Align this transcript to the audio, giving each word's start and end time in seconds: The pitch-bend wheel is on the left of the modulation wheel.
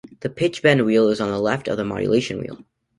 The 0.21 0.29
pitch-bend 0.29 0.83
wheel 0.83 1.09
is 1.09 1.21
on 1.21 1.29
the 1.29 1.37
left 1.37 1.67
of 1.67 1.77
the 1.77 1.85
modulation 1.85 2.39
wheel. 2.41 2.65